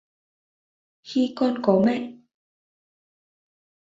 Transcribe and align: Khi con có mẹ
Khi 1.03 1.33
con 1.35 1.59
có 1.63 1.81
mẹ 1.85 2.11